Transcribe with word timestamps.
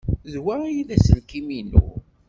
D 0.31 0.33
wa 0.43 0.55
ay 0.67 0.77
d 0.87 0.89
aselkim-inu. 0.95 1.85